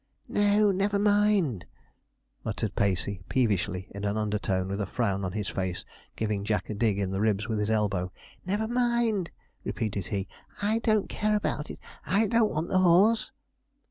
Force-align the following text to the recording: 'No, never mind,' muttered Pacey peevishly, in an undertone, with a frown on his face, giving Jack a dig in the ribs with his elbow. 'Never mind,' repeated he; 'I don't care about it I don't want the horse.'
'No, 0.27 0.71
never 0.71 0.97
mind,' 0.97 1.67
muttered 2.43 2.75
Pacey 2.75 3.21
peevishly, 3.29 3.85
in 3.91 4.03
an 4.03 4.17
undertone, 4.17 4.67
with 4.69 4.81
a 4.81 4.87
frown 4.87 5.23
on 5.23 5.33
his 5.33 5.47
face, 5.47 5.85
giving 6.15 6.43
Jack 6.43 6.71
a 6.71 6.73
dig 6.73 6.97
in 6.97 7.11
the 7.11 7.21
ribs 7.21 7.47
with 7.47 7.59
his 7.59 7.69
elbow. 7.69 8.11
'Never 8.43 8.67
mind,' 8.67 9.29
repeated 9.63 10.07
he; 10.07 10.27
'I 10.59 10.79
don't 10.79 11.07
care 11.07 11.35
about 11.35 11.69
it 11.69 11.77
I 12.03 12.25
don't 12.25 12.49
want 12.51 12.69
the 12.69 12.79
horse.' 12.79 13.29